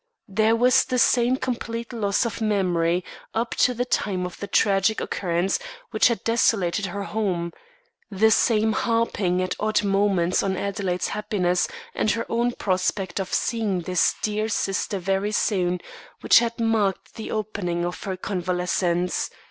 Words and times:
There 0.27 0.55
was 0.55 0.83
the 0.85 0.97
same 0.97 1.37
complete 1.37 1.93
loss 1.93 2.25
of 2.25 2.41
memory 2.41 3.05
up 3.35 3.51
to 3.57 3.75
the 3.75 3.85
time 3.85 4.25
of 4.25 4.39
the 4.39 4.47
tragic 4.47 4.99
occurrence 4.99 5.59
which 5.91 6.07
had 6.07 6.23
desolated 6.23 6.87
her 6.87 7.03
home; 7.03 7.53
the 8.09 8.31
same 8.31 8.71
harping 8.71 9.43
at 9.43 9.53
odd 9.59 9.83
moments 9.83 10.41
on 10.41 10.57
Adelaide's 10.57 11.09
happiness 11.09 11.67
and 11.93 12.09
her 12.09 12.25
own 12.31 12.53
prospect 12.53 13.19
of 13.19 13.31
seeing 13.31 13.81
this 13.81 14.15
dear 14.23 14.49
sister 14.49 14.97
very 14.97 15.31
soon 15.31 15.79
which 16.21 16.39
had 16.39 16.59
marked 16.59 17.13
the 17.13 17.29
opening 17.29 17.81
days 17.83 17.89
of 17.89 18.01
her 18.05 18.17
convalescence. 18.17 19.29